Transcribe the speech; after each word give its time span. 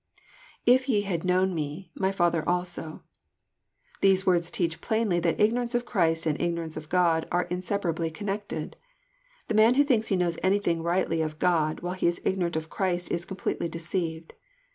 [If 0.65 0.85
)fe 0.85 1.01
had 1.01 1.23
known 1.23 1.53
me... 1.53 1.91
my 1.93 2.11
Father 2.11 2.43
also."] 2.49 3.03
These 4.01 4.25
words 4.25 4.49
teach» 4.49 4.81
plainly 4.81 5.19
that 5.19 5.39
ignorance 5.39 5.75
of 5.75 5.85
Christ 5.85 6.25
and 6.25 6.41
ignorance 6.41 6.75
of 6.75 6.89
God 6.89 7.27
are 7.31 7.43
in 7.51 7.61
\ 7.61 7.61
separably 7.61 8.11
connected. 8.11 8.77
The 9.47 9.53
man 9.53 9.75
who 9.75 9.83
thinks 9.83 10.07
he 10.07 10.15
knows 10.15 10.39
anything 10.41 10.81
rightly 10.81 11.21
of 11.21 11.37
God 11.37 11.81
while 11.81 11.93
he 11.93 12.07
is 12.07 12.19
ignorant 12.25 12.55
of 12.55 12.67
Chi'ist 12.71 13.11
is 13.11 13.25
completely 13.25 13.69
de 13.69 13.77
ceived. 13.77 14.31